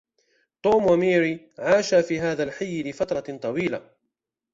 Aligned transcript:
توم 0.63 0.85
و 0.85 0.95
ماري 0.95 1.51
عاشا 1.59 2.01
في 2.01 2.19
هذا 2.19 2.43
الحي 2.43 2.83
لفتره 2.83 3.37
طويله 3.37 3.89